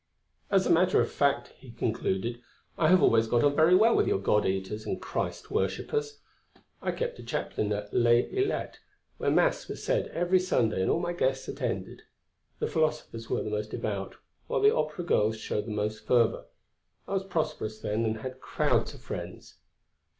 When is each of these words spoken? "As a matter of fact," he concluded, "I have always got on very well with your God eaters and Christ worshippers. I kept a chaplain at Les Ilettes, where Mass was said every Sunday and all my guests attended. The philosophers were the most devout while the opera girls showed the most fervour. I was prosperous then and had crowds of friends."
"As 0.49 0.65
a 0.65 0.71
matter 0.71 0.99
of 0.99 1.11
fact," 1.11 1.49
he 1.59 1.69
concluded, 1.69 2.41
"I 2.75 2.87
have 2.87 3.03
always 3.03 3.27
got 3.27 3.43
on 3.43 3.55
very 3.55 3.75
well 3.75 3.95
with 3.95 4.07
your 4.07 4.17
God 4.17 4.47
eaters 4.47 4.83
and 4.87 4.99
Christ 4.99 5.51
worshippers. 5.51 6.21
I 6.81 6.91
kept 6.91 7.19
a 7.19 7.23
chaplain 7.23 7.71
at 7.71 7.93
Les 7.93 8.23
Ilettes, 8.31 8.79
where 9.19 9.29
Mass 9.29 9.67
was 9.67 9.83
said 9.83 10.07
every 10.07 10.39
Sunday 10.39 10.81
and 10.81 10.89
all 10.89 10.99
my 10.99 11.13
guests 11.13 11.47
attended. 11.47 12.01
The 12.57 12.65
philosophers 12.65 13.29
were 13.29 13.43
the 13.43 13.51
most 13.51 13.69
devout 13.69 14.15
while 14.47 14.61
the 14.61 14.75
opera 14.75 15.05
girls 15.05 15.37
showed 15.37 15.67
the 15.67 15.71
most 15.71 16.07
fervour. 16.07 16.45
I 17.07 17.13
was 17.13 17.23
prosperous 17.23 17.77
then 17.79 18.03
and 18.03 18.21
had 18.21 18.41
crowds 18.41 18.95
of 18.95 19.01
friends." 19.01 19.57